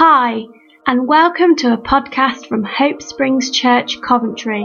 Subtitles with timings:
[0.00, 0.44] Hi,
[0.86, 4.64] and welcome to a podcast from Hope Springs Church, Coventry.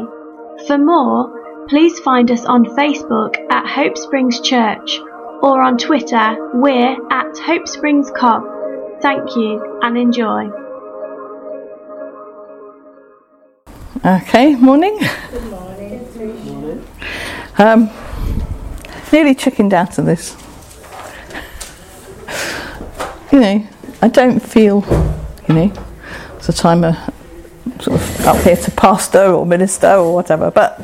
[0.67, 4.99] For more, please find us on Facebook at Hope Springs Church
[5.41, 8.43] or on Twitter, we're at Hope Springs Cov.
[9.01, 10.51] Thank you and enjoy.
[14.05, 14.99] Okay, morning.
[15.31, 16.87] Good morning.
[17.57, 17.89] Um,
[19.11, 20.37] nearly chickened out of this.
[23.31, 23.67] You know,
[24.03, 24.81] I don't feel,
[25.47, 25.73] you know,
[26.45, 27.13] that I'm a
[27.79, 30.81] sort of up here to pastor or minister or whatever, but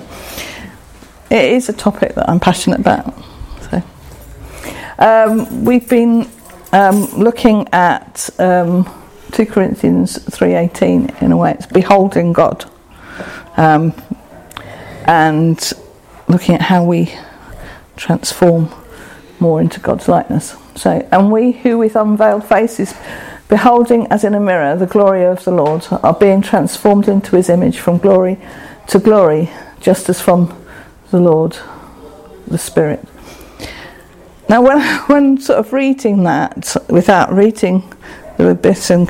[1.30, 3.14] it is a topic that I'm passionate about.
[3.70, 3.84] So,
[4.98, 6.30] um, we've been
[6.72, 8.90] um, looking at um,
[9.32, 11.52] 2 Corinthians 3:18 in a way.
[11.52, 12.66] It's beholding God,
[13.58, 13.94] um,
[15.06, 15.74] and
[16.28, 17.14] looking at how we
[17.96, 18.70] transform
[19.40, 20.56] more into God's likeness.
[20.76, 22.94] So, and we who with unveiled faces,
[23.50, 27.50] beholding as in a mirror the glory of the Lord, are being transformed into his
[27.50, 28.40] image from glory
[28.88, 29.50] to glory,
[29.82, 30.56] just as from
[31.12, 31.58] the Lord,
[32.48, 33.06] the Spirit.
[34.48, 37.92] Now, when, when sort of reading that, without reading
[38.38, 39.08] the bit in,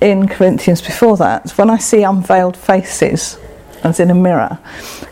[0.00, 3.38] in Corinthians before that, when I see unveiled faces,
[3.82, 4.58] as in a mirror,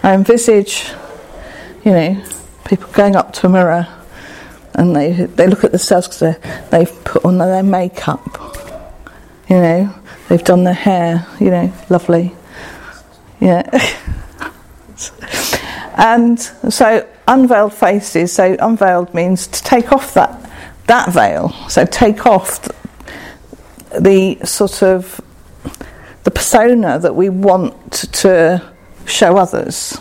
[0.03, 0.91] I envisage,
[1.85, 2.25] you know,
[2.65, 3.87] people going up to a mirror
[4.75, 6.37] and they they look at themselves because
[6.71, 8.25] they've put on their makeup,
[9.49, 9.95] you know,
[10.29, 12.35] they've done their hair, you know, lovely,
[13.41, 13.63] yeah.
[15.97, 18.33] and so unveiled faces.
[18.33, 20.51] So unveiled means to take off that
[20.87, 21.51] that veil.
[21.69, 22.75] So take off the,
[24.01, 25.21] the sort of
[26.25, 28.73] the persona that we want to
[29.07, 29.99] show others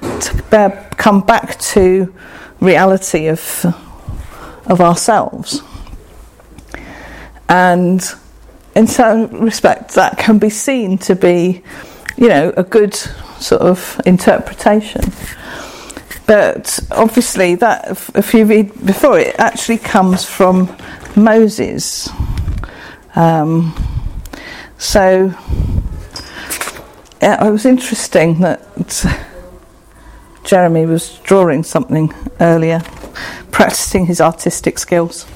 [0.00, 2.14] to bear, come back to
[2.60, 3.40] reality of
[4.66, 5.62] of ourselves.
[7.48, 8.04] And
[8.74, 11.62] in some respects, that can be seen to be,
[12.16, 15.02] you know, a good sort of interpretation.
[16.26, 20.74] But obviously, that if you read before, it actually comes from
[21.16, 22.08] Moses.
[23.14, 23.74] Um,
[24.78, 25.34] so
[27.24, 28.60] yeah, it was interesting that
[30.44, 32.82] Jeremy was drawing something earlier,
[33.54, 35.26] practicing his artistic skills.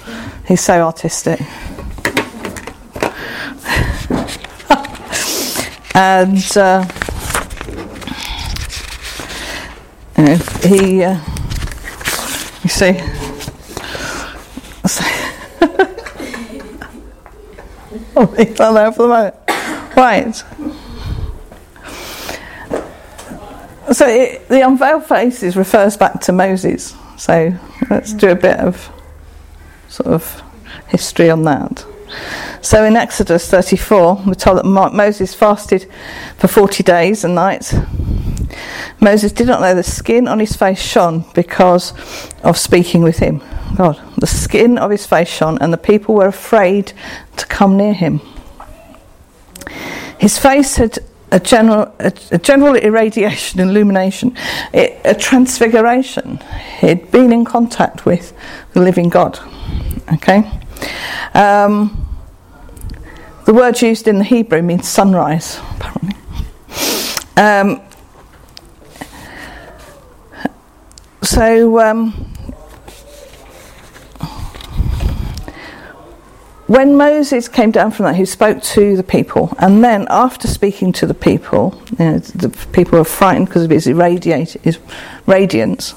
[0.49, 1.41] He's so artistic.
[5.95, 6.85] and uh,
[10.17, 10.35] you know,
[10.65, 11.21] he, uh,
[12.65, 12.99] you see,
[18.17, 19.37] I'll he fell there for the moment.
[19.97, 20.35] Right.
[23.93, 26.97] So it, the unveiled faces refers back to Moses.
[27.19, 27.59] So
[27.91, 28.91] let's do a bit of
[29.89, 30.43] sort of
[30.87, 31.85] history on that.
[32.63, 35.91] So in Exodus 34, we're told that Moses fasted
[36.37, 37.75] for 40 days and nights.
[39.01, 41.93] Moses did not know the skin on his face shone because
[42.43, 43.43] of speaking with him.
[43.77, 46.93] God, the skin of his face shone, and the people were afraid
[47.37, 48.21] to come near him.
[50.19, 50.99] His face had
[51.31, 54.37] a general, a, a general irradiation, illumination,
[54.73, 56.39] it, a transfiguration.
[56.81, 58.33] He'd been in contact with
[58.73, 59.39] the living God.
[60.15, 60.51] Okay?
[61.35, 62.07] Um,
[63.45, 66.15] the word used in the Hebrew means sunrise, apparently.
[67.37, 67.81] Um,
[71.23, 72.33] so, um,
[76.69, 80.93] when Moses came down from that, he spoke to the people, and then after speaking
[80.93, 84.79] to the people, you know, the people were frightened because of his, his
[85.27, 85.95] radiance.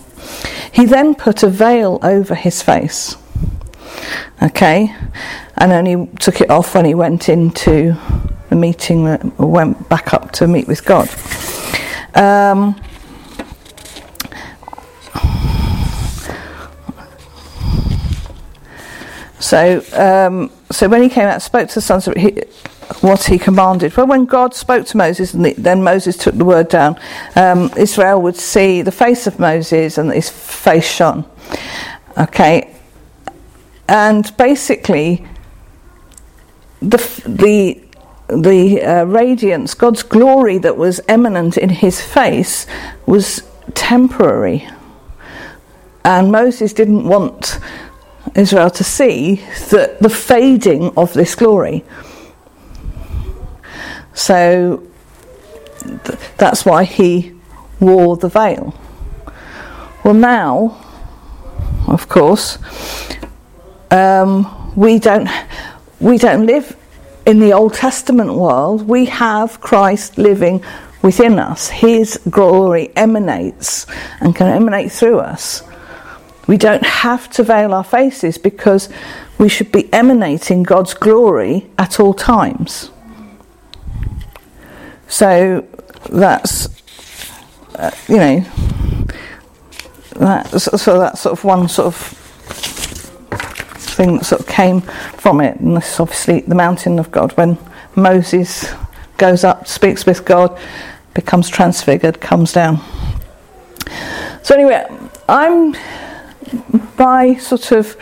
[0.72, 3.18] He then put a veil over his face.
[4.42, 4.96] Okay,
[5.58, 7.96] and only took it off when he went into
[8.50, 9.03] the meeting,
[9.38, 11.09] went back up to meet with God.
[12.16, 12.82] Um,
[19.51, 22.41] so, um, so when he came out, spoke to the sons of he,
[23.02, 23.97] what he commanded.
[23.97, 26.97] Well, when God spoke to Moses, and the, then Moses took the word down,
[27.35, 31.26] um, Israel would see the face of Moses, and his face shone.
[32.17, 32.73] Okay,
[33.90, 35.28] and basically,
[36.79, 37.84] the the
[38.29, 42.67] the uh, radiance, God's glory that was eminent in his face,
[43.05, 43.43] was
[43.73, 44.66] temporary,
[46.05, 47.59] and Moses didn't want
[48.35, 49.35] Israel to see
[49.69, 51.83] the, the fading of this glory.
[54.13, 54.87] So
[55.79, 57.35] th- that's why he
[57.79, 58.73] wore the veil.
[60.03, 60.78] Well, now,
[61.87, 62.57] of course,
[63.89, 65.29] um, we don't
[65.99, 66.75] we don't live
[67.25, 70.63] in the Old Testament world, we have Christ living
[71.01, 71.69] within us.
[71.69, 73.85] His glory emanates
[74.19, 75.63] and can emanate through us.
[76.47, 78.90] We don't have to veil our faces because
[79.38, 82.91] we should be emanating God's glory at all times.
[85.08, 85.67] So
[86.09, 86.70] that's,
[87.76, 88.46] uh, you know,
[90.16, 91.96] that's, so that's sort of one sort of
[93.96, 95.59] thing that sort of came from it.
[95.59, 97.58] And this is obviously the mountain of God when
[97.96, 98.73] Moses
[99.17, 100.58] goes up, speaks with God,
[101.14, 102.79] becomes transfigured, comes down.
[104.43, 104.85] So, anyway,
[105.28, 105.76] I'm
[106.98, 107.98] by sort of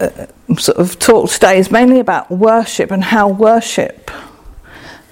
[0.00, 0.26] uh,
[0.58, 4.10] sort of talk today is mainly about worship and how worship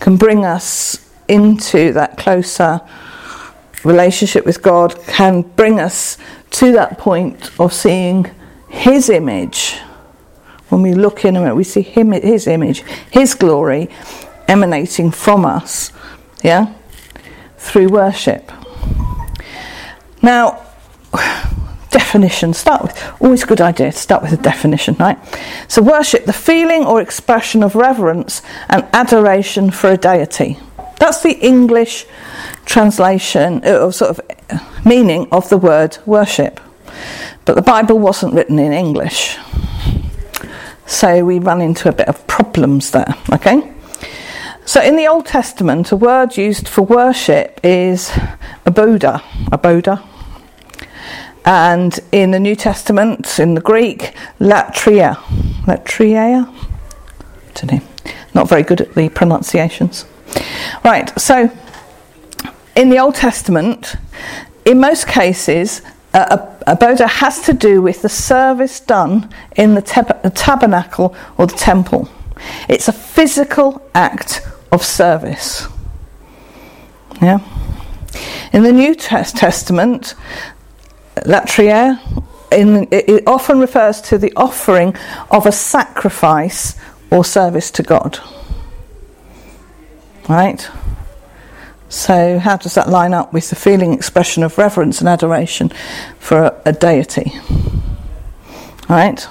[0.00, 2.80] can bring us into that closer
[3.84, 6.18] relationship with God, can bring us
[6.50, 8.30] to that point of seeing
[8.68, 9.78] His image.
[10.68, 13.88] When we look in a we see Him, His image, His glory
[14.48, 15.92] emanating from us,
[16.42, 16.74] yeah,
[17.56, 18.50] through worship.
[20.20, 20.64] Now,
[21.92, 22.52] definition.
[22.54, 25.18] Start with always a good idea to start with a definition, right?
[25.68, 30.58] So worship the feeling or expression of reverence and adoration for a deity.
[30.98, 32.06] That's the English
[32.64, 36.60] translation uh, or sort of uh, meaning of the word worship.
[37.44, 39.36] But the Bible wasn't written in English.
[40.86, 43.72] So we run into a bit of problems there, okay?
[44.64, 48.10] So in the Old Testament, a word used for worship is
[48.64, 50.06] aboda, aboda,
[51.44, 55.16] and in the New Testament, in the Greek, latria.
[55.64, 56.52] Latria?
[57.54, 57.80] Don't know.
[58.34, 60.06] Not very good at the pronunciations.
[60.84, 61.50] Right, so
[62.76, 63.96] in the Old Testament,
[64.64, 65.82] in most cases,
[66.14, 69.80] a, a, boda has to do with the service done in the,
[70.22, 72.08] the tabernacle or the temple.
[72.68, 75.66] It's a physical act of service.
[77.20, 77.38] Yeah.
[78.52, 80.14] In the New Testament,
[81.16, 81.98] latria
[82.52, 84.94] in, it often refers to the offering
[85.30, 86.76] of a sacrifice
[87.10, 88.18] or service to God.
[90.28, 90.68] Right?
[91.88, 95.70] So, how does that line up with the feeling expression of reverence and adoration
[96.18, 97.32] for a, a deity?
[98.88, 99.26] Right?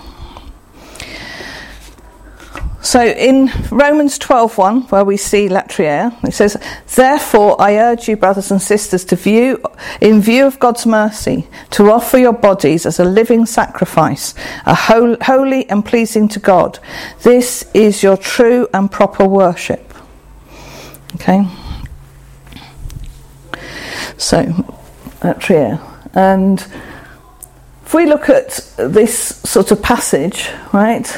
[2.83, 6.57] So in Romans 12:1, where we see latria, it says,
[6.95, 9.61] "Therefore I urge you, brothers and sisters, to view,
[10.01, 14.33] in view of God's mercy, to offer your bodies as a living sacrifice,
[14.65, 16.79] a holy and pleasing to God.
[17.21, 19.93] This is your true and proper worship."
[21.15, 21.47] Okay.
[24.17, 24.65] So
[25.21, 25.79] latria,
[26.15, 26.65] and
[27.85, 31.15] if we look at this sort of passage, right?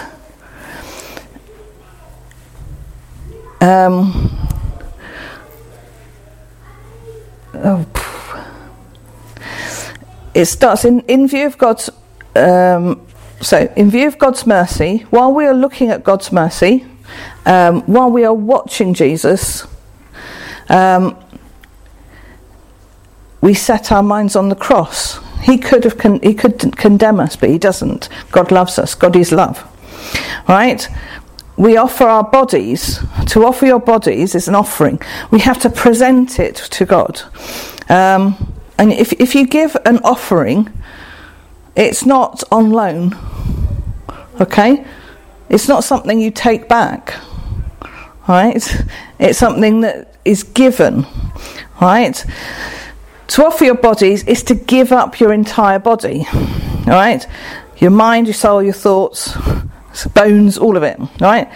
[3.64, 4.30] Um,
[7.54, 7.86] oh,
[10.34, 11.90] it starts in, in view of God's
[12.36, 13.08] um,
[13.40, 16.86] so in view of God's mercy, while we are looking at God's mercy,
[17.46, 19.66] um, while we are watching Jesus,
[20.68, 21.16] um,
[23.40, 25.20] we set our minds on the cross.
[25.42, 28.10] He could have con- he could condemn us, but he doesn't.
[28.30, 28.94] God loves us.
[28.94, 29.66] God is love.
[30.50, 30.86] Right?
[31.58, 33.00] We offer our bodies.
[33.28, 35.02] To offer your bodies is an offering.
[35.32, 37.22] We have to present it to God.
[37.90, 40.72] Um, and if, if you give an offering,
[41.76, 43.18] it's not on loan.
[44.42, 44.86] Okay?
[45.50, 47.14] It's not something you take back.
[48.28, 48.86] Right?
[49.20, 51.06] It's something that is given.
[51.80, 52.26] Right?
[53.28, 56.26] To offer your bodies is to give up your entire body.
[56.32, 57.26] All right?
[57.78, 59.38] Your mind, your soul, your thoughts,
[60.14, 61.52] bones, all of it, right?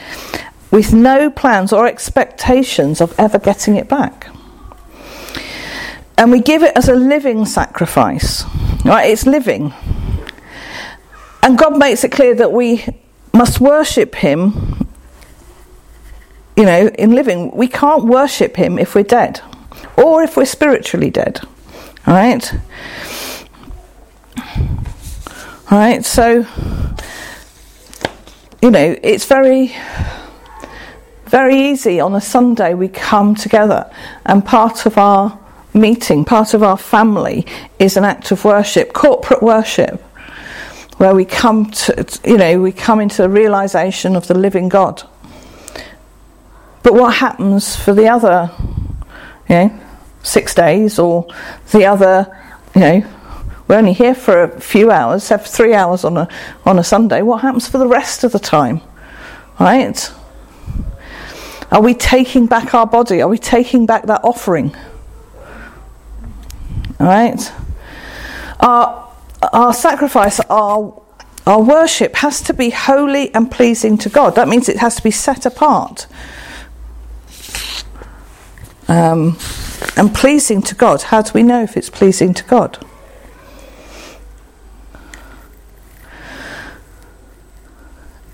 [0.72, 4.28] With no plans or expectations of ever getting it back.
[6.18, 8.44] And we give it as a living sacrifice,
[8.84, 9.10] right?
[9.10, 9.74] It's living.
[11.44, 12.84] And God makes it clear that we
[13.34, 14.88] must worship Him,
[16.56, 17.52] you know, in living.
[17.56, 19.42] We can't worship Him if we're dead
[19.96, 21.40] or if we're spiritually dead,
[22.06, 22.54] right?
[25.70, 26.46] All right, so
[28.62, 29.76] you know, it's very,
[31.26, 33.92] very easy on a Sunday we come together
[34.26, 35.38] and part of our
[35.74, 37.46] meeting, part of our family
[37.78, 40.02] is an act of worship, corporate worship,
[40.98, 45.08] where we come to, you know, we come into the realization of the living God.
[46.82, 48.50] But what happens for the other,
[49.48, 49.80] you know,
[50.24, 51.28] six days or
[51.72, 52.36] the other,
[52.74, 53.08] you know,
[53.68, 56.28] we're only here for a few hours, have three hours on a,
[56.66, 57.22] on a Sunday.
[57.22, 58.82] What happens for the rest of the time?
[59.60, 60.12] Right?
[61.72, 63.22] Are we taking back our body?
[63.22, 64.76] Are we taking back that offering?
[66.98, 67.52] Right?
[68.62, 69.12] Our,
[69.52, 71.02] our sacrifice, our,
[71.46, 74.36] our worship has to be holy and pleasing to God.
[74.36, 76.08] That means it has to be set apart
[78.88, 79.38] um,
[79.98, 81.04] and pleasing to God.
[81.04, 82.87] How do we know if it's pleasing to God?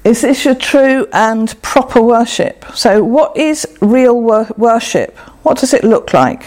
[0.03, 2.65] Is this your true and proper worship?
[2.74, 5.17] So, what is real wor- worship?
[5.43, 6.43] What does it look like?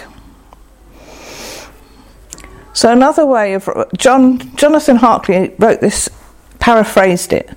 [2.74, 6.10] So, another way of John Jonathan Hartley wrote this,
[6.66, 7.48] paraphrased it,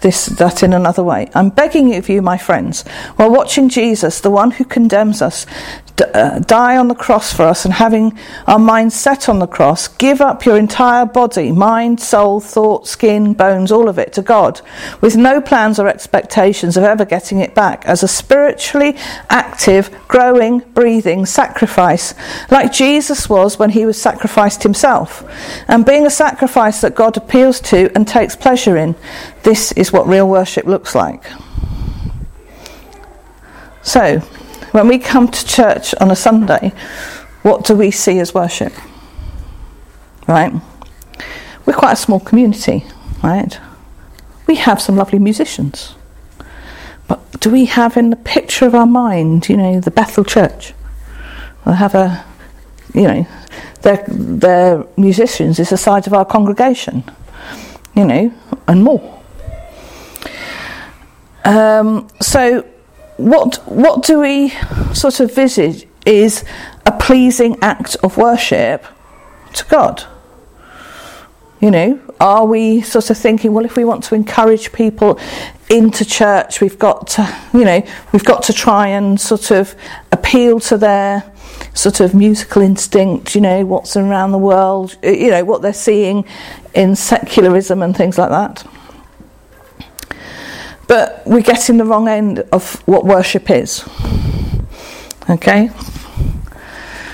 [0.00, 1.26] this that in another way.
[1.34, 2.82] I'm begging of you, my friends,
[3.16, 5.46] while watching Jesus, the one who condemns us,
[5.96, 9.46] d- uh, die on the cross for us and having our minds set on the
[9.46, 14.20] cross, give up your entire body, mind, soul, thought, skin, bones, all of it to
[14.20, 14.60] God,
[15.00, 18.98] with no plans or expectations of ever getting it back, as a spiritually
[19.30, 22.12] active, growing, breathing sacrifice,
[22.50, 25.24] like Jesus was when he was sacrificed himself.
[25.68, 28.94] And being a sacrifice that God appeals to and takes pleasure in,
[29.42, 31.24] this is what real worship looks like.
[33.82, 34.18] So,
[34.72, 36.72] when we come to church on a Sunday,
[37.42, 38.72] what do we see as worship?
[40.26, 40.52] Right?
[41.64, 42.84] We're quite a small community,
[43.22, 43.58] right?
[44.46, 45.94] We have some lovely musicians.
[47.06, 50.74] But do we have in the picture of our mind, you know, the Bethel Church?
[51.64, 52.24] They have a,
[52.94, 53.26] you know,
[53.82, 57.04] their, their musicians is the size of our congregation,
[57.94, 58.32] you know,
[58.68, 59.22] and more.
[61.44, 62.62] Um, so
[63.16, 64.50] what what do we
[64.92, 66.44] sort of visage is
[66.86, 68.84] a pleasing act of worship
[69.54, 70.04] to God?
[71.60, 75.18] You know, are we sort of thinking, well, if we want to encourage people
[75.68, 77.82] into church, we've got to, you know,
[78.12, 79.74] we've got to try and sort of
[80.12, 81.24] appeal to their
[81.74, 85.72] sort of musical instinct, you know, what's around the world, uh, you know, what they're
[85.72, 86.24] seeing
[86.74, 88.66] in secularism and things like that.
[90.86, 93.86] But we're getting the wrong end of what worship is.
[95.28, 95.70] Okay?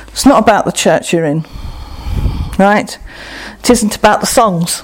[0.08, 1.44] It's not about the church you're in,
[2.56, 2.96] right?
[3.58, 4.82] It isn't about the songs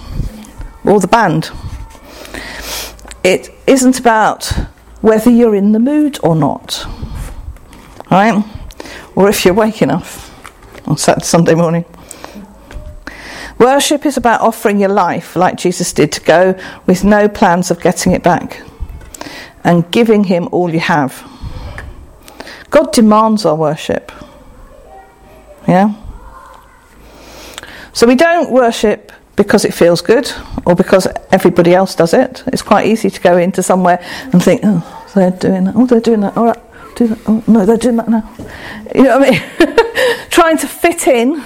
[0.85, 1.51] or the band.
[3.23, 4.53] It isn't about
[5.03, 6.85] whether you're in the mood or not,
[8.11, 8.43] right?
[9.15, 10.31] Or if you're awake enough
[10.87, 11.85] on Saturday, Sunday morning.
[13.59, 17.81] Worship is about offering your life like Jesus did to go with no plans of
[17.81, 18.63] getting it back
[19.65, 21.27] and giving Him all you have.
[22.71, 24.11] God demands our worship.
[25.69, 25.95] Yeah?
[27.93, 30.33] So we don't worship because it feels good
[30.65, 32.43] or because everybody else does it.
[32.47, 34.03] It's quite easy to go into somewhere
[34.33, 35.75] and think, oh, they're doing that.
[35.77, 36.37] Oh, they're doing that.
[36.37, 36.63] All right.
[36.97, 37.19] Do that.
[37.27, 38.29] Oh, no, they're doing that now.
[38.95, 40.29] You know what I mean?
[40.31, 41.43] Trying to fit in,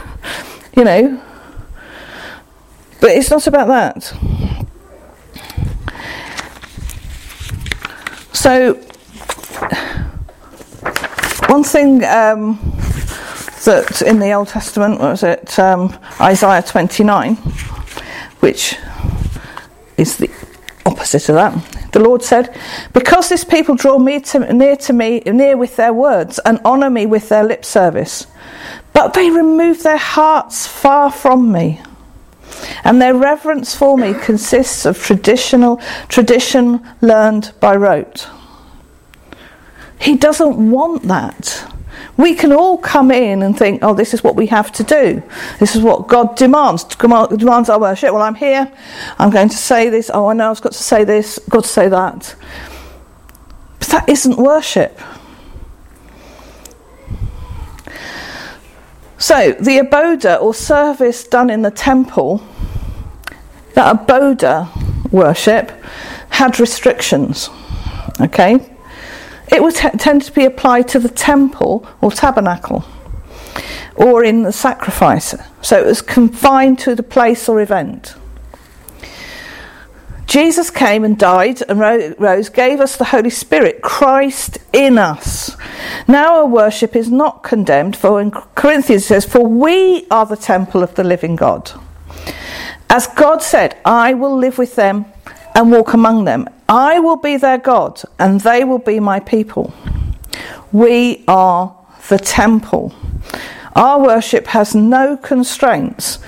[0.76, 1.22] you know.
[3.00, 4.02] But it's not about that.
[8.32, 8.74] So,
[11.48, 12.58] one thing um,
[13.64, 17.36] that in the Old Testament was it um, Isaiah 29,
[18.40, 18.76] which
[19.96, 20.30] is the
[20.86, 21.92] opposite of that.
[21.92, 22.54] The Lord said,
[22.92, 26.90] Because this people draw me to, near to me, near with their words, and honour
[26.90, 28.26] me with their lip service,
[28.92, 31.80] but they remove their hearts far from me.
[32.84, 38.28] And their reverence for me consists of traditional tradition learned by rote.
[39.98, 41.73] He doesn't want that.
[42.16, 45.22] We can all come in and think, oh, this is what we have to do.
[45.58, 46.84] This is what God demands.
[46.84, 48.12] Demands our worship.
[48.12, 48.70] Well, I'm here.
[49.18, 50.10] I'm going to say this.
[50.12, 51.38] Oh, I know I've got to say this.
[51.38, 52.36] I've Got to say that.
[53.78, 54.98] But that isn't worship.
[59.18, 62.46] So, the aboda or service done in the temple,
[63.74, 64.68] that aboda
[65.10, 65.72] worship
[66.30, 67.48] had restrictions.
[68.20, 68.73] Okay?
[69.48, 72.84] It would t- tend to be applied to the temple or tabernacle
[73.96, 75.34] or in the sacrifice.
[75.62, 78.14] So it was confined to the place or event.
[80.26, 81.78] Jesus came and died and
[82.18, 85.56] rose, gave us the Holy Spirit, Christ in us.
[86.08, 90.36] Now our worship is not condemned, for in Corinthians it says, For we are the
[90.36, 91.70] temple of the living God.
[92.88, 95.04] As God said, I will live with them
[95.54, 96.48] and walk among them.
[96.68, 99.74] I will be their God, and they will be my people.
[100.72, 101.76] We are
[102.08, 102.94] the temple.
[103.74, 106.18] Our worship has no constraints.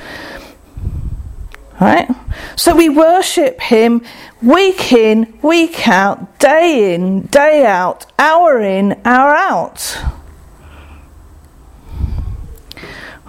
[1.80, 2.08] Right?
[2.56, 4.02] So we worship Him
[4.42, 9.98] week in, week out, day in, day out, hour in, hour out.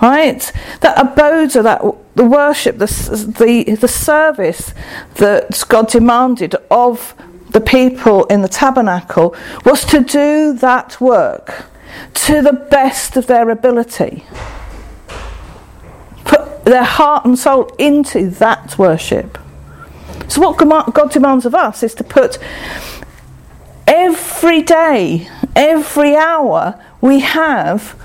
[0.02, 0.52] Right?
[0.82, 1.82] That abodes of that
[2.18, 2.88] the worship, the,
[3.38, 4.74] the, the service
[5.16, 7.14] that God demanded of
[7.52, 11.66] the people in the tabernacle was to do that work
[12.14, 14.26] to the best of their ability
[16.26, 19.38] Put their heart and soul into that worship.
[20.28, 20.58] So, what
[20.94, 22.38] God demands of us is to put
[23.88, 27.96] every day, every hour we have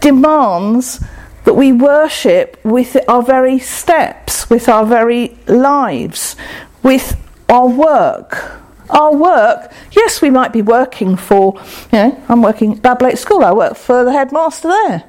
[0.00, 1.04] demands
[1.44, 6.36] that we worship with our very steps, with our very lives,
[6.82, 7.16] with
[7.48, 8.56] our work.
[8.90, 11.60] Our work, yes, we might be working for,
[11.92, 15.04] you know, I'm working at Bablake School, I work for the headmaster there.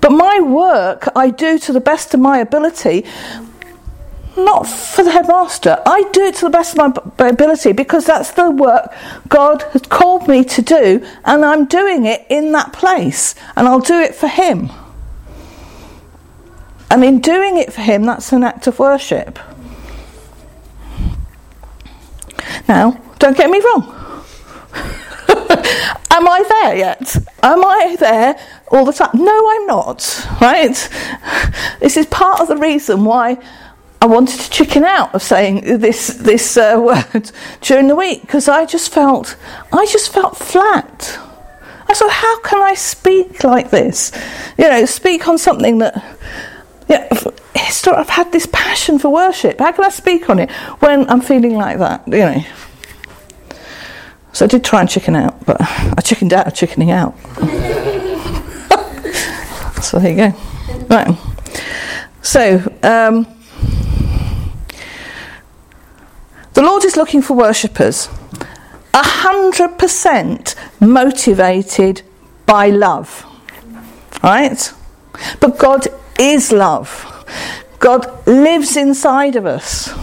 [0.00, 3.04] But my work I do to the best of my ability,
[4.44, 5.82] not for the headmaster.
[5.84, 8.92] I do it to the best of my ability because that's the work
[9.28, 13.80] God has called me to do, and I'm doing it in that place, and I'll
[13.80, 14.70] do it for Him.
[16.90, 19.38] And in doing it for Him, that's an act of worship.
[22.68, 23.94] Now, don't get me wrong.
[26.10, 27.16] Am I there yet?
[27.42, 29.10] Am I there all the time?
[29.14, 30.88] No, I'm not, right?
[31.80, 33.38] This is part of the reason why
[34.00, 38.48] I wanted to chicken out of saying this this uh, word during the week because
[38.48, 39.36] I just felt
[39.72, 41.18] I just felt flat.
[41.90, 44.12] I thought, how can I speak like this?
[44.58, 46.04] You know, speak on something that
[46.88, 47.08] yeah,
[47.86, 49.58] I've had this passion for worship.
[49.58, 50.50] How can I speak on it
[50.80, 52.06] when I'm feeling like that?
[52.06, 52.44] You know.
[54.32, 57.18] So I did try and chicken out, but I chickened out of chickening out.
[59.82, 60.32] so there you go.
[60.86, 61.16] Right.
[62.22, 63.26] So, um,
[66.58, 68.08] the Lord is looking for worshippers,
[68.92, 72.02] 100% motivated
[72.46, 73.24] by love.
[74.24, 74.72] Right?
[75.38, 75.86] But God
[76.18, 77.24] is love.
[77.78, 79.94] God lives inside of us.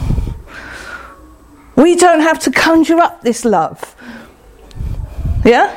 [1.75, 3.93] We don't have to conjure up this love.
[5.43, 5.75] Yeah?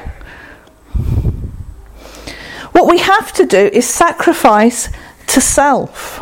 [2.71, 4.91] What we have to do is sacrifice
[5.27, 6.21] to self.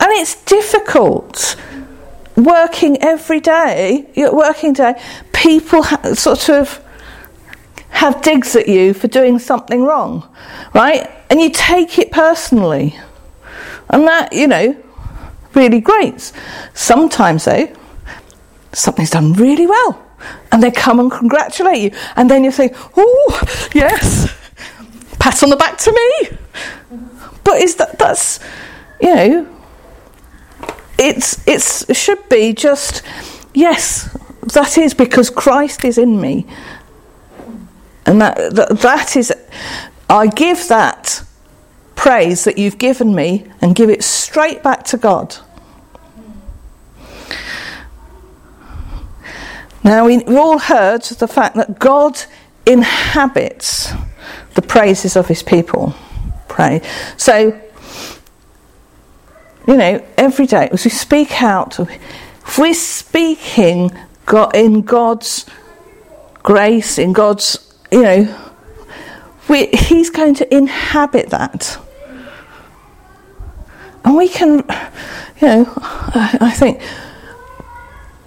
[0.00, 1.54] And it's difficult.
[2.44, 5.00] Working every day, your working day,
[5.32, 6.82] people ha- sort of
[7.90, 10.28] have digs at you for doing something wrong,
[10.74, 11.10] right?
[11.28, 12.98] And you take it personally.
[13.90, 14.76] And that, you know,
[15.54, 16.32] really grates.
[16.74, 17.72] Sometimes, though,
[18.72, 20.02] something's done really well
[20.52, 21.98] and they come and congratulate you.
[22.16, 24.34] And then you say, oh, yes,
[25.18, 26.38] pat on the back to me.
[27.44, 28.40] But is that, that's,
[29.00, 29.59] you know,
[31.00, 33.02] it's, it's, it should be just,
[33.54, 34.16] yes,
[34.52, 36.46] that is because Christ is in me.
[38.04, 39.32] And that, that, that is,
[40.08, 41.24] I give that
[41.96, 45.36] praise that you've given me and give it straight back to God.
[49.82, 52.20] Now, we, have all heard the fact that God
[52.66, 53.92] inhabits
[54.54, 55.94] the praises of his people.
[56.48, 56.82] Pray.
[57.16, 57.58] So,
[59.66, 63.90] you know, every day, as we speak out, if we're speaking
[64.26, 65.46] God, in God's
[66.42, 68.50] grace, in God's, you know,
[69.48, 71.78] we, he's going to inhabit that.
[74.04, 74.64] And we can,
[75.40, 76.80] you know, I, I think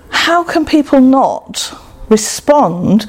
[0.09, 1.73] how can people not
[2.09, 3.07] respond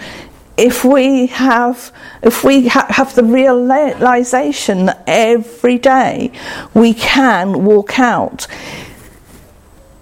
[0.57, 6.31] if we have if we ha- have the realization that every day
[6.73, 8.47] we can walk out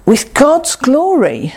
[0.04, 1.54] with God's glory.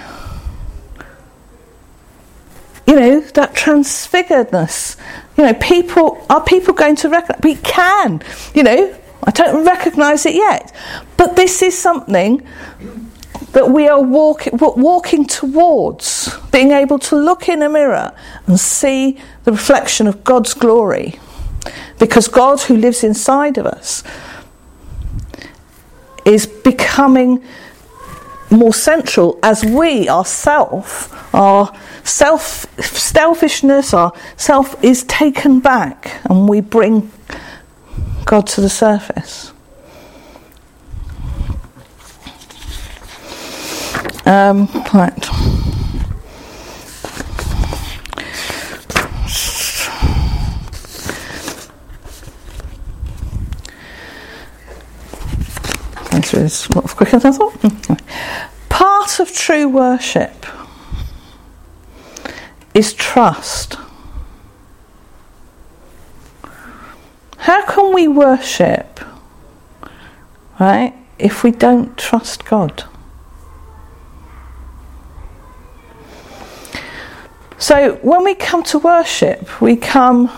[2.88, 4.98] You know that transfiguredness.
[5.38, 8.22] You know people are people going to recognize we can
[8.54, 10.74] you know I don't recognize it yet.
[11.18, 12.48] But this is something
[13.56, 18.14] that we are walk, walking towards being able to look in a mirror
[18.48, 21.18] and see the reflection of God's glory.
[21.98, 24.04] Because God, who lives inside of us,
[26.26, 27.42] is becoming
[28.52, 36.60] more central as we ourself, our self selfishness, our self is taken back and we
[36.60, 37.10] bring
[38.26, 39.54] God to the surface.
[44.26, 45.30] Um, right.
[56.32, 58.02] this was quicker than I thought.
[58.70, 60.46] Part of true worship
[62.74, 63.78] is trust.
[67.38, 69.00] How can we worship,
[70.60, 72.86] right, if we don't trust God?
[77.58, 80.30] So when we come to worship, we come,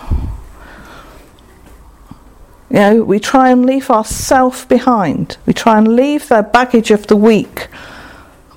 [2.70, 5.36] you know, we try and leave ourself behind.
[5.44, 7.68] We try and leave the baggage of the week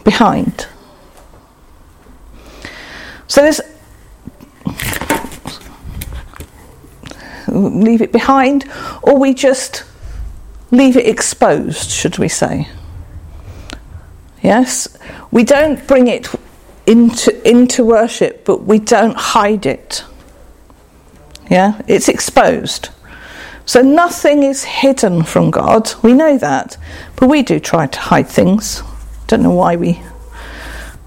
[0.03, 0.67] behind.
[3.27, 3.61] So this
[7.47, 8.69] leave it behind,
[9.01, 9.83] or we just
[10.71, 12.67] leave it exposed, should we say?
[14.41, 14.87] Yes,
[15.31, 16.27] we don't bring it
[16.91, 20.03] into into worship, but we don't hide it.
[21.49, 22.89] Yeah, it's exposed.
[23.65, 25.93] So nothing is hidden from God.
[26.03, 26.77] We know that,
[27.15, 28.83] but we do try to hide things.
[29.27, 30.01] Don't know why we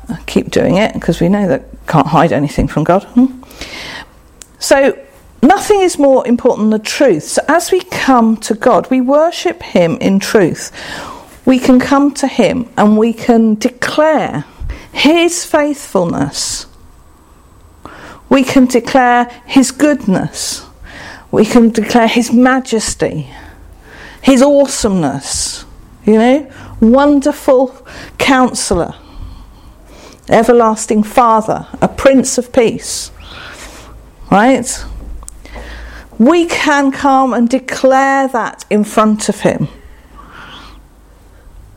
[0.09, 3.05] uh, keep doing it because we know that can't hide anything from God.
[3.05, 3.43] Hmm?
[4.59, 4.99] So
[5.43, 7.25] nothing is more important than the truth.
[7.25, 10.73] So as we come to God, we worship Him in truth.
[11.45, 14.47] We can come to Him and we can declare
[14.95, 16.67] His faithfulness.
[18.29, 20.65] We can declare His goodness.
[21.31, 23.29] We can declare His majesty,
[24.23, 25.65] His awesomeness.
[26.07, 27.75] You know, wonderful
[28.19, 28.95] counselor,
[30.29, 33.11] everlasting Father, a Prince of Peace.
[34.31, 34.85] Right?
[36.19, 39.69] We can come and declare that in front of Him.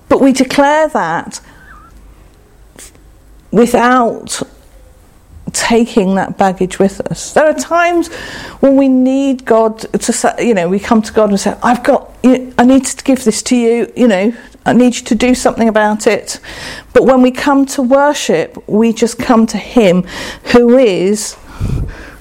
[0.08, 1.42] But we declare that
[3.52, 4.42] without
[5.54, 7.34] taking that baggage with us.
[7.34, 8.10] There are times
[8.60, 12.14] when we need God to you know, we come to God and say, I've got,
[12.24, 14.34] I need to give this to you, you know,
[14.66, 16.40] I need you to do something about it.
[16.94, 20.04] But when we come to worship, we just come to Him
[20.52, 21.38] who is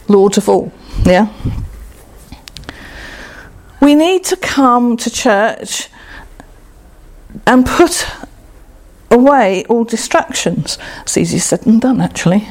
[0.08, 0.72] Lord of all.
[1.04, 1.32] Yeah?
[3.80, 5.88] We need to come to church
[7.46, 8.06] and put
[9.10, 10.78] away all distractions.
[11.02, 12.46] It's easier said than done, actually,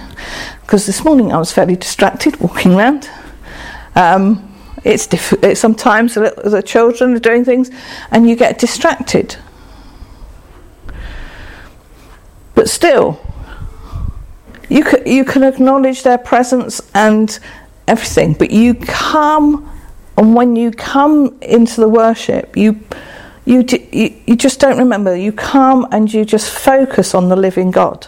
[0.62, 3.10] because this morning I was fairly distracted walking around.
[3.96, 7.72] Um, it's, diff- it's sometimes the, the children are doing things
[8.12, 9.36] and you get distracted.
[12.54, 13.20] But still,
[14.70, 17.38] you you can acknowledge their presence and
[17.88, 19.70] everything, but you come,
[20.18, 22.80] and when you come into the worship, you
[23.46, 25.16] you, you, you just don't remember.
[25.16, 28.08] You come and you just focus on the living God.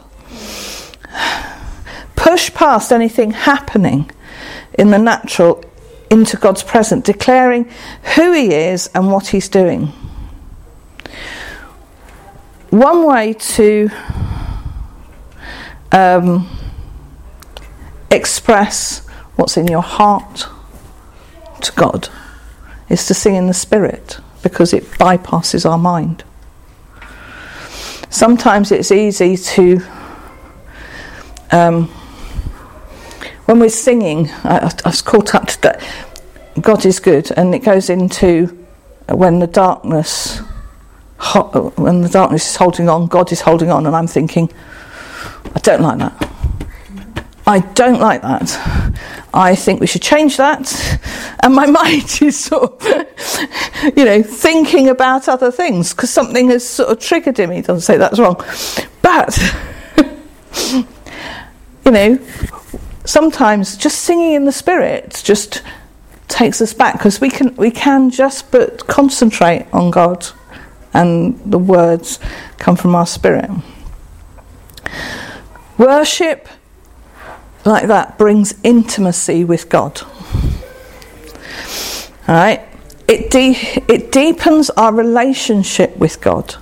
[2.16, 4.10] Push past anything happening
[4.74, 5.64] in the natural
[6.10, 7.70] into God's presence, declaring
[8.16, 9.88] who He is and what He's doing.
[12.70, 13.90] One way to
[15.92, 16.50] um,
[18.10, 20.48] express what's in your heart
[21.62, 22.10] to God
[22.90, 26.24] is to sing in the Spirit because it bypasses our mind.
[28.10, 29.82] Sometimes it's easy to,
[31.52, 31.88] um,
[33.46, 35.84] when we're singing, I, I was caught up to that.
[36.62, 38.66] God is good, and it goes into
[39.10, 40.40] when the darkness,
[41.76, 44.50] when the darkness is holding on, God is holding on, and I'm thinking,
[45.54, 46.37] I don't like that.
[47.48, 48.60] I don't like that.
[49.34, 51.00] I think we should change that.
[51.42, 56.68] And my mind is sort of, you know, thinking about other things because something has
[56.68, 57.62] sort of triggered in me.
[57.62, 58.36] Doesn't say that's wrong.
[59.02, 59.40] But,
[61.86, 62.20] you know,
[63.06, 65.64] sometimes just singing in the spirit just
[66.28, 70.28] takes us back because we can, we can just but concentrate on God
[70.94, 72.20] and the words
[72.58, 73.50] come from our spirit.
[75.78, 76.50] Worship
[77.68, 80.02] like that brings intimacy with God.
[82.28, 82.62] All right?
[83.08, 86.56] It, de- it deepens our relationship with God.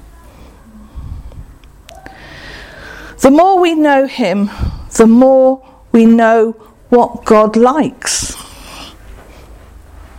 [3.19, 4.49] The more we know Him,
[4.97, 6.51] the more we know
[6.89, 8.35] what God likes.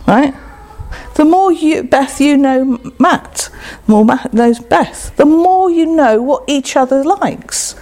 [0.07, 0.33] Right?
[1.15, 3.49] The more you, Beth, you know Matt,
[3.85, 7.75] the more Matt knows Beth, the more you know what each other likes.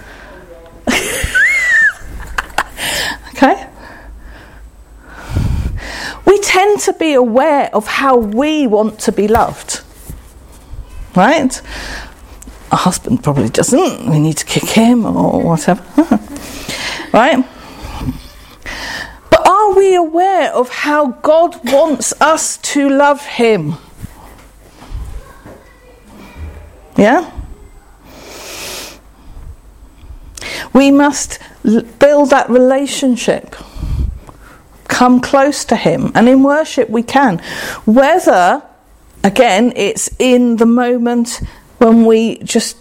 [3.36, 3.68] Okay?
[6.26, 9.82] We tend to be aware of how we want to be loved.
[11.14, 11.60] Right?
[12.72, 14.10] A husband probably doesn't.
[14.10, 15.82] We need to kick him or whatever.
[17.12, 17.44] right?
[19.30, 23.74] But are we aware of how God wants us to love him?
[26.96, 27.30] Yeah?
[30.72, 33.54] We must l- build that relationship,
[34.88, 37.38] come close to Him, and in worship we can.
[37.84, 38.62] Whether,
[39.24, 41.40] again, it's in the moment
[41.78, 42.76] when we just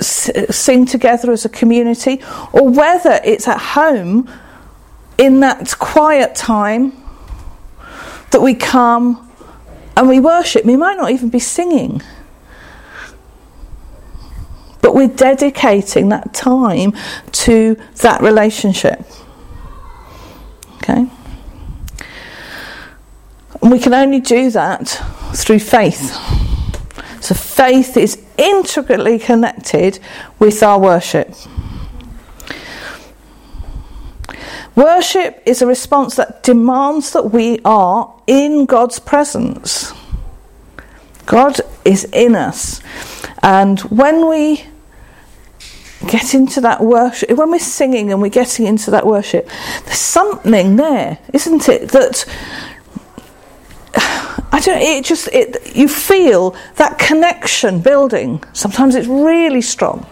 [0.00, 4.28] sing together as a community, or whether it's at home
[5.18, 6.92] in that quiet time
[8.30, 9.30] that we come
[9.96, 10.64] and we worship.
[10.64, 12.02] We might not even be singing.
[14.82, 16.94] But we're dedicating that time
[17.32, 19.02] to that relationship.
[20.78, 21.06] Okay?
[23.64, 24.88] And we can only do that
[25.34, 26.12] through faith.
[27.22, 30.00] So faith is integrally connected
[30.38, 31.34] with our worship.
[34.76, 39.94] Worship is a response that demands that we are in God's presence.
[41.24, 42.82] God is in us.
[43.42, 44.62] And when we
[46.06, 49.48] get into that worship, when we're singing and we're getting into that worship,
[49.86, 51.88] there's something there, isn't it?
[51.92, 52.26] That
[53.96, 54.80] I don't.
[54.80, 55.74] It just it.
[55.74, 58.42] You feel that connection building.
[58.52, 60.06] Sometimes it's really strong.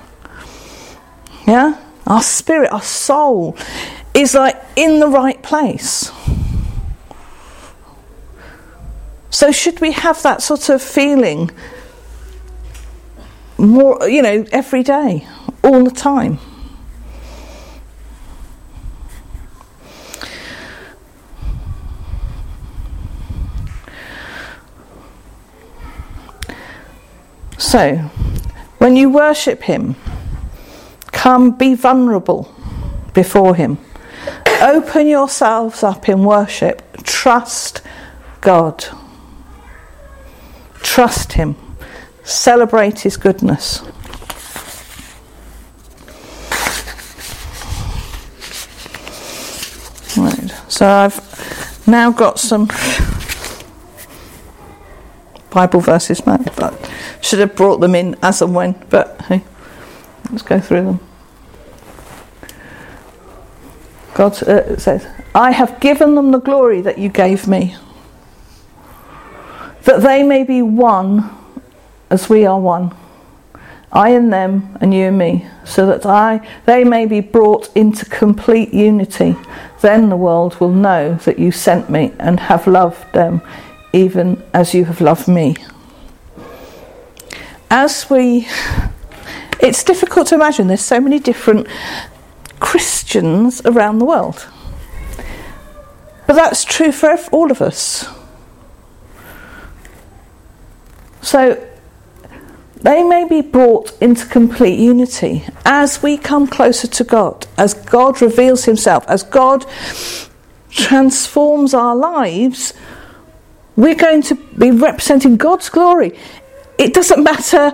[1.46, 3.56] Yeah, our spirit, our soul,
[4.14, 6.10] is like in the right place.
[9.30, 11.50] So should we have that sort of feeling
[13.58, 15.26] more, you know, every day,
[15.64, 16.38] all the time?
[27.62, 27.96] So,
[28.78, 29.94] when you worship Him,
[31.06, 32.52] come be vulnerable
[33.14, 33.78] before Him.
[34.60, 36.82] Open yourselves up in worship.
[37.04, 37.80] Trust
[38.40, 38.84] God.
[40.82, 41.54] Trust Him.
[42.24, 43.80] Celebrate His goodness.
[50.18, 52.66] Right, so I've now got some
[55.52, 59.44] Bible verses, Matt, but should have brought them in as and when, but hey,
[60.30, 61.00] let's go through them.
[64.14, 67.76] God uh, says, I have given them the glory that you gave me,
[69.82, 71.30] that they may be one
[72.10, 72.94] as we are one.
[73.92, 78.06] I and them, and you and me, so that I they may be brought into
[78.06, 79.36] complete unity.
[79.82, 83.42] Then the world will know that you sent me and have loved them,
[83.92, 85.56] even as you have loved me.
[87.70, 88.48] As we,
[89.60, 90.68] it's difficult to imagine.
[90.68, 91.66] There's so many different
[92.60, 94.46] Christians around the world,
[96.26, 98.08] but that's true for all of us.
[101.22, 101.68] So
[102.82, 108.20] they may be brought into complete unity as we come closer to God, as God
[108.20, 109.64] reveals Himself, as God
[110.68, 112.74] transforms our lives.
[113.76, 116.18] We're going to be representing God's glory.
[116.78, 117.70] It doesn't matter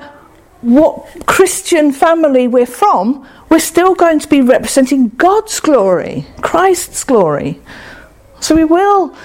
[0.60, 7.60] what Christian family we're from, we're still going to be representing God's glory, Christ's glory.
[8.40, 9.16] So we will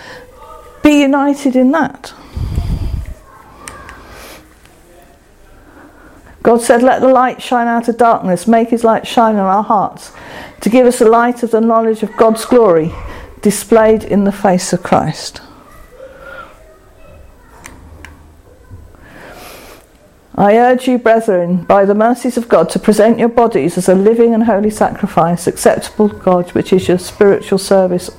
[0.83, 2.13] be united in that.
[6.43, 9.63] God said, Let the light shine out of darkness, make his light shine on our
[9.63, 10.12] hearts,
[10.62, 12.91] to give us the light of the knowledge of God's glory
[13.41, 15.41] displayed in the face of Christ.
[20.36, 23.93] I urge you, brethren, by the mercies of God, to present your bodies as a
[23.93, 28.10] living and holy sacrifice, acceptable to God, which is your spiritual service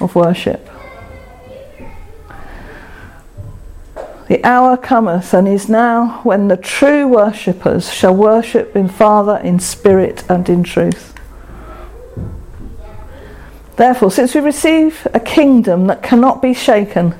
[0.00, 0.68] of worship.
[4.28, 9.58] The hour cometh and is now when the true worshippers shall worship in Father in
[9.58, 11.14] spirit and in truth.
[13.74, 17.16] Therefore, since we receive a kingdom that cannot be shaken,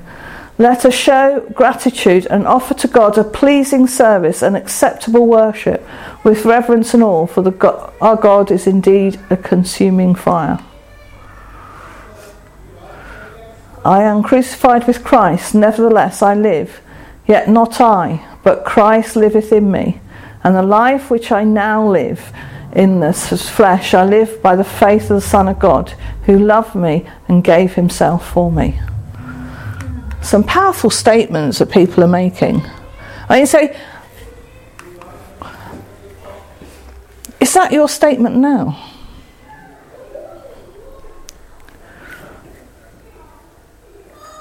[0.61, 5.83] let us show gratitude and offer to God a pleasing service and acceptable worship
[6.23, 10.59] with reverence and awe, for God, our God is indeed a consuming fire.
[13.83, 16.81] I am crucified with Christ, nevertheless I live,
[17.25, 19.99] yet not I, but Christ liveth in me,
[20.43, 22.31] and the life which I now live
[22.73, 25.95] in this flesh I live by the faith of the Son of God,
[26.27, 28.79] who loved me and gave himself for me
[30.21, 32.61] some powerful statements that people are making.
[33.29, 33.77] I you say,
[37.41, 38.91] Is that your statement now?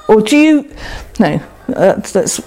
[0.07, 0.71] Or do you,
[1.19, 2.41] no, let's,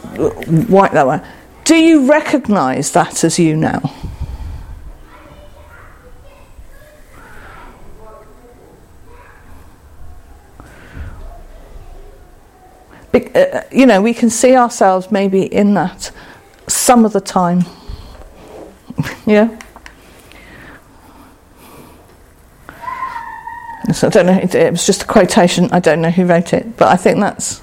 [0.68, 1.26] wipe that one.
[1.64, 3.82] Do you recognise that as you now?
[13.14, 16.12] Uh, uh, you know, we can see ourselves maybe in that
[16.68, 17.64] some of the time.
[19.26, 19.60] yeah?
[23.94, 26.54] So I don't know, it, it was just a quotation, I don't know who wrote
[26.54, 27.62] it, but I think that's.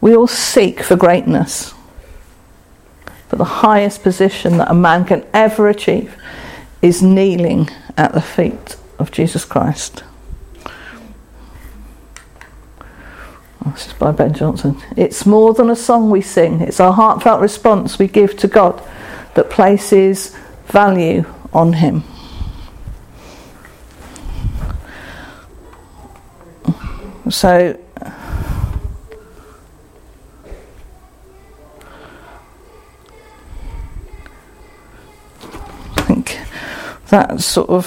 [0.00, 1.74] We all seek for greatness.
[3.28, 6.16] But the highest position that a man can ever achieve
[6.80, 10.04] is kneeling at the feet of Jesus Christ.
[13.64, 14.80] Oh, this is by Ben Johnson.
[14.96, 18.82] It's more than a song we sing, it's our heartfelt response we give to God
[19.34, 20.34] that places
[20.66, 22.02] value on Him.
[27.28, 27.78] So,
[35.96, 36.38] I think
[37.08, 37.86] that sort of